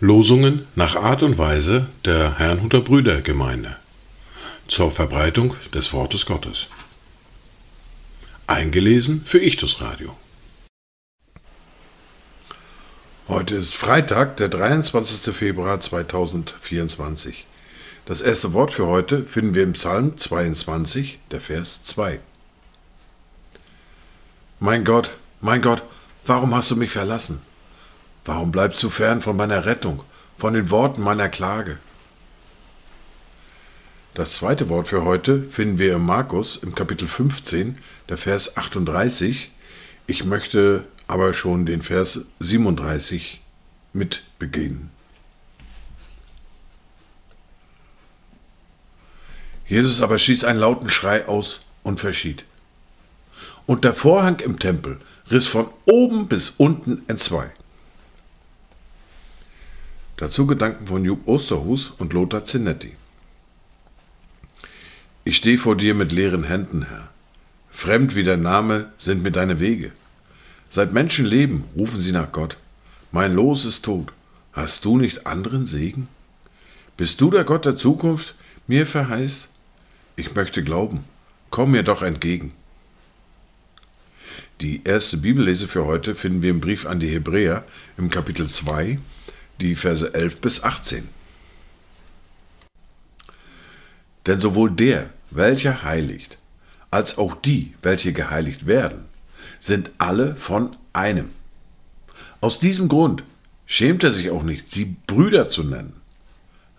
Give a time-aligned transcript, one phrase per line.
[0.00, 3.76] Losungen nach Art und Weise der Herrnhuter Brüdergemeinde
[4.66, 6.68] zur Verbreitung des Wortes Gottes.
[8.46, 10.16] Eingelesen für Ichtus Radio.
[13.28, 15.34] Heute ist Freitag, der 23.
[15.34, 17.46] Februar 2024.
[18.06, 22.20] Das erste Wort für heute finden wir im Psalm 22, der Vers 2.
[24.62, 25.82] Mein Gott, mein Gott,
[26.26, 27.40] warum hast du mich verlassen?
[28.26, 30.04] Warum bleibst du fern von meiner Rettung,
[30.36, 31.78] von den Worten meiner Klage?
[34.12, 37.78] Das zweite Wort für heute finden wir im Markus im Kapitel 15,
[38.10, 39.50] der Vers 38.
[40.06, 43.40] Ich möchte aber schon den Vers 37
[43.94, 44.24] mit.
[49.66, 52.44] Jesus aber stieß einen lauten Schrei aus und verschied.
[53.70, 54.98] Und der Vorhang im Tempel
[55.30, 57.52] riss von oben bis unten entzwei.
[60.16, 62.96] Dazu Gedanken von Jupp Osterhus und Lothar Zinetti.
[65.22, 67.10] Ich stehe vor dir mit leeren Händen, Herr.
[67.70, 69.92] Fremd wie dein Name sind mir deine Wege.
[70.68, 72.56] Seit Menschen leben, rufen sie nach Gott.
[73.12, 74.12] Mein Los ist tot.
[74.52, 76.08] Hast du nicht anderen Segen?
[76.96, 78.34] Bist du der Gott der Zukunft,
[78.66, 79.46] mir verheißt?
[80.16, 81.04] Ich möchte glauben.
[81.50, 82.52] Komm mir doch entgegen.
[84.60, 87.64] Die erste Bibellese für heute finden wir im Brief an die Hebräer
[87.96, 88.98] im Kapitel 2,
[89.58, 91.08] die Verse 11 bis 18.
[94.26, 96.36] Denn sowohl der, welcher heiligt,
[96.90, 99.06] als auch die, welche geheiligt werden,
[99.60, 101.30] sind alle von einem.
[102.42, 103.22] Aus diesem Grund
[103.64, 105.94] schämt er sich auch nicht, sie Brüder zu nennen,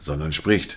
[0.00, 0.76] sondern spricht,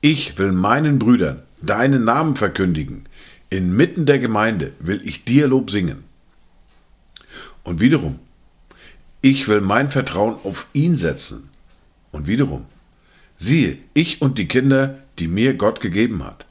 [0.00, 3.06] ich will meinen Brüdern deinen Namen verkündigen,
[3.52, 6.04] inmitten der Gemeinde will ich dir Lob singen.
[7.64, 8.18] Und wiederum,
[9.20, 11.50] ich will mein Vertrauen auf ihn setzen.
[12.10, 12.64] Und wiederum,
[13.36, 16.46] siehe, ich und die Kinder, die mir Gott gegeben hat.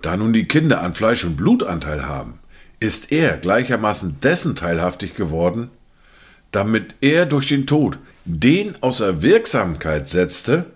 [0.00, 2.38] Da nun die Kinder an Fleisch und Blutanteil haben,
[2.80, 5.70] ist er gleichermaßen dessen teilhaftig geworden,
[6.52, 10.66] damit er durch den Tod den außer Wirksamkeit setzte,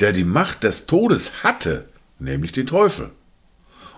[0.00, 3.10] der die Macht des Todes hatte, nämlich den Teufel,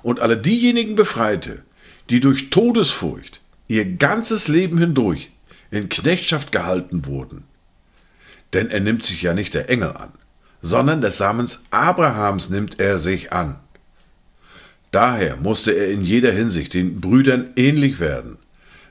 [0.02, 1.62] und alle diejenigen befreite,
[2.10, 5.30] die durch Todesfurcht ihr ganzes Leben hindurch
[5.70, 7.44] in Knechtschaft gehalten wurden.
[8.52, 10.12] Denn er nimmt sich ja nicht der Engel an,
[10.62, 13.56] sondern des Samens Abrahams nimmt er sich an.
[14.90, 18.38] Daher musste er in jeder Hinsicht den Brüdern ähnlich werden,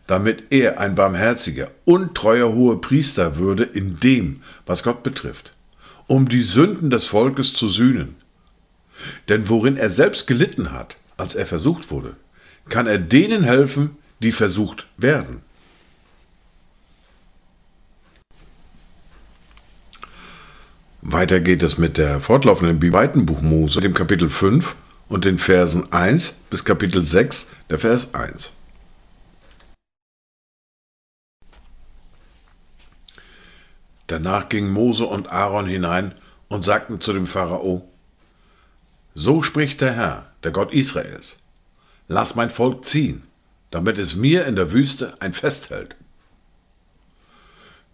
[0.06, 5.54] damit er ein barmherziger und treuer hoher Priester würde in dem, was Gott betrifft,
[6.06, 8.16] um die Sünden des Volkes zu sühnen.
[9.30, 12.16] Denn worin er selbst gelitten hat, als er versucht wurde,
[12.70, 15.42] kann er denen helfen, die versucht werden.
[21.02, 24.76] Weiter geht es mit der fortlaufenden Bibelbuch Mose, dem Kapitel 5
[25.08, 28.54] und den Versen 1 bis Kapitel 6, der Vers 1.
[34.08, 36.14] Danach gingen Mose und Aaron hinein
[36.48, 37.88] und sagten zu dem Pharao,
[39.20, 41.38] So spricht der Herr, der Gott Israels,
[42.08, 43.24] lass mein Volk ziehen,
[43.72, 45.96] damit es mir in der Wüste ein Fest hält.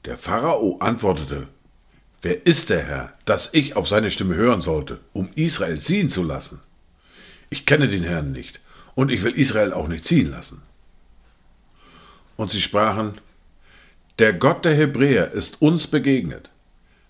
[0.04, 1.48] Der Pharao antwortete,
[2.22, 6.24] Wer ist der Herr, dass ich auf seine Stimme hören sollte, um Israel ziehen zu
[6.24, 6.60] lassen?
[7.50, 8.60] Ich kenne den Herrn nicht,
[8.94, 10.62] und ich will Israel auch nicht ziehen lassen.
[12.36, 13.14] Und sie sprachen,
[14.20, 16.50] Der Gott der Hebräer ist uns begegnet.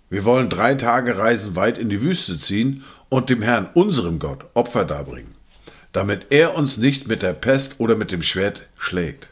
[0.10, 4.46] Wir wollen drei Tage Reisen weit in die Wüste ziehen und dem Herrn, unserem Gott,
[4.54, 5.36] Opfer darbringen,
[5.92, 9.30] damit er uns nicht mit der Pest oder mit dem Schwert schlägt.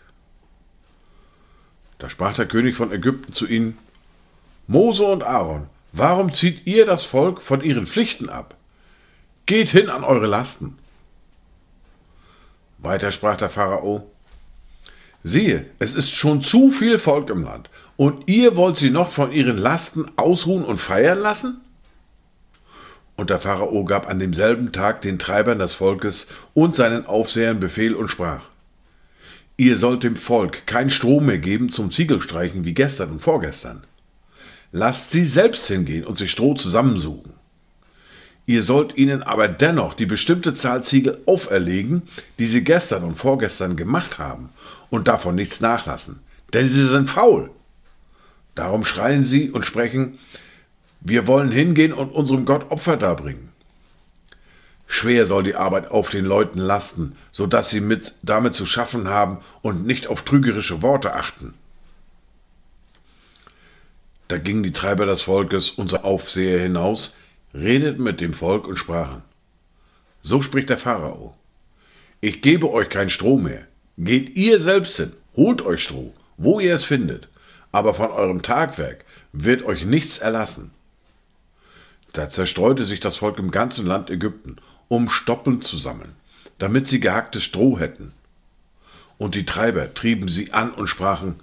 [1.99, 3.77] Da sprach der König von Ägypten zu ihnen,
[4.67, 8.55] Mose und Aaron, warum zieht ihr das Volk von ihren Pflichten ab?
[9.45, 10.77] Geht hin an eure Lasten.
[12.77, 14.09] Weiter sprach der Pharao,
[15.23, 19.31] siehe, es ist schon zu viel Volk im Land, und ihr wollt sie noch von
[19.31, 21.61] ihren Lasten ausruhen und feiern lassen?
[23.15, 27.93] Und der Pharao gab an demselben Tag den Treibern des Volkes und seinen Aufsehern Befehl
[27.93, 28.41] und sprach,
[29.57, 33.83] Ihr sollt dem Volk kein Strom mehr geben zum Ziegelstreichen wie gestern und vorgestern.
[34.71, 37.33] Lasst sie selbst hingehen und sich Stroh zusammensuchen.
[38.51, 42.01] Ihr sollt ihnen aber dennoch die bestimmte Zahl Ziegel auferlegen,
[42.37, 44.49] die sie gestern und vorgestern gemacht haben,
[44.89, 46.19] und davon nichts nachlassen,
[46.51, 47.49] denn sie sind faul.
[48.53, 50.19] Darum schreien sie und sprechen,
[50.99, 53.53] wir wollen hingehen und unserem Gott Opfer darbringen.
[54.85, 59.07] Schwer soll die Arbeit auf den Leuten lasten, so dass sie mit damit zu schaffen
[59.07, 61.53] haben und nicht auf trügerische Worte achten.
[64.27, 67.15] Da gingen die Treiber des Volkes, unser Aufseher, hinaus,
[67.53, 69.21] redeten mit dem Volk und sprachen.
[70.21, 71.35] So spricht der Pharao.
[72.21, 73.67] Ich gebe euch kein Stroh mehr.
[73.97, 77.27] Geht ihr selbst hin, holt euch Stroh, wo ihr es findet,
[77.71, 80.71] aber von eurem Tagwerk wird euch nichts erlassen.
[82.13, 84.57] Da zerstreute sich das Volk im ganzen Land Ägypten
[84.91, 86.13] um Stoppeln zu sammeln,
[86.57, 88.11] damit sie gehacktes Stroh hätten.
[89.17, 91.39] Und die Treiber trieben sie an und sprachen,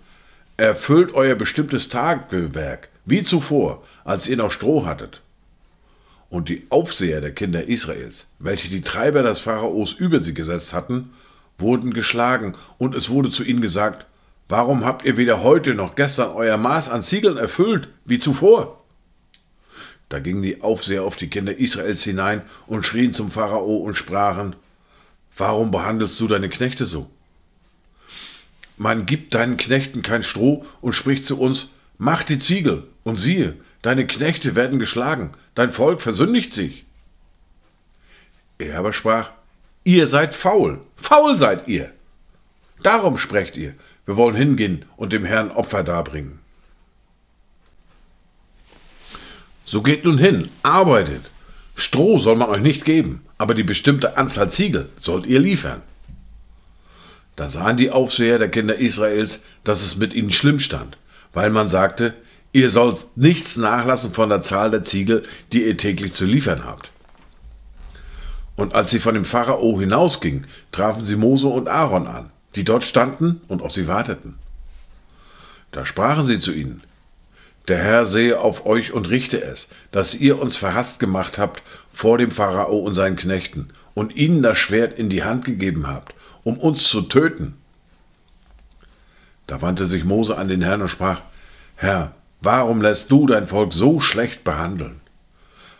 [0.58, 5.22] Erfüllt euer bestimmtes Tagwerk, wie zuvor, als ihr noch Stroh hattet.
[6.30, 11.10] Und die Aufseher der Kinder Israels, welche die Treiber des Pharaos über sie gesetzt hatten,
[11.58, 14.06] wurden geschlagen, und es wurde zu ihnen gesagt,
[14.50, 18.82] Warum habt ihr weder heute noch gestern euer Maß an Ziegeln erfüllt, wie zuvor?
[20.08, 24.56] Da gingen die Aufseher auf die Kinder Israels hinein und schrien zum Pharao und sprachen,
[25.36, 27.10] Warum behandelst du deine Knechte so?
[28.76, 33.54] Man gibt deinen Knechten kein Stroh und spricht zu uns, Mach die Ziegel, und siehe,
[33.82, 36.84] deine Knechte werden geschlagen, dein Volk versündigt sich.
[38.58, 39.30] Er aber sprach,
[39.84, 41.92] Ihr seid faul, faul seid ihr.
[42.82, 46.40] Darum sprecht ihr, wir wollen hingehen und dem Herrn Opfer darbringen.
[49.64, 51.30] So geht nun hin, arbeitet.
[51.75, 55.82] Stroh soll man euch nicht geben, aber die bestimmte Anzahl Ziegel sollt ihr liefern.
[57.36, 60.98] Da sahen die Aufseher der Kinder Israels, dass es mit ihnen schlimm stand,
[61.32, 62.14] weil man sagte,
[62.53, 66.91] ihr sollt nichts nachlassen von der Zahl der Ziegel, die ihr täglich zu liefern habt.
[68.56, 72.85] Und als sie von dem Pharao hinausgingen, trafen sie Mose und Aaron an, die dort
[72.85, 74.35] standen und auf sie warteten.
[75.71, 76.83] Da sprachen sie zu ihnen,
[77.69, 81.62] der Herr sehe auf euch und richte es, dass ihr uns verhasst gemacht habt
[81.93, 86.15] vor dem Pharao und seinen Knechten und ihnen das Schwert in die Hand gegeben habt,
[86.45, 87.59] um uns zu töten.
[89.47, 91.21] Da wandte sich Mose an den Herrn und sprach,
[91.77, 95.00] Herr, warum lässt du dein Volk so schlecht behandeln?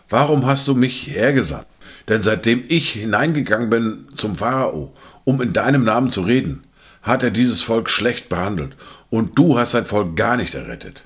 [0.09, 1.67] Warum hast du mich hergesandt?
[2.07, 6.63] Denn seitdem ich hineingegangen bin zum Pharao, um in deinem Namen zu reden,
[7.03, 8.75] hat er dieses Volk schlecht behandelt,
[9.11, 11.03] und du hast sein Volk gar nicht errettet.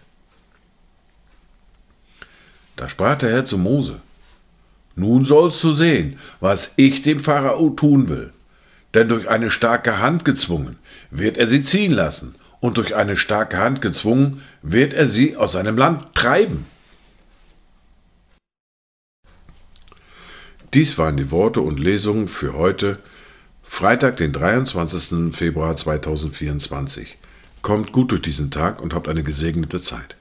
[2.76, 4.02] Da sprach der Herr zu Mose,
[4.96, 8.32] Nun sollst du sehen, was ich dem Pharao tun will.
[8.94, 10.78] Denn durch eine starke Hand gezwungen
[11.10, 15.52] wird er sie ziehen lassen, und durch eine starke Hand gezwungen wird er sie aus
[15.52, 16.66] seinem Land treiben.
[20.74, 23.00] Dies waren die Worte und Lesungen für heute,
[23.64, 25.36] Freitag, den 23.
[25.36, 27.18] Februar 2024.
[27.62, 30.16] Kommt gut durch diesen Tag und habt eine gesegnete Zeit.